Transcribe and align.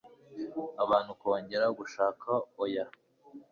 abantu 0.83 1.11
kongera 1.21 1.67
gushaka 1.79 2.29
oya 2.63 2.85